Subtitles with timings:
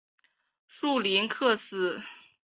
[0.67, 2.01] 绪林克斯。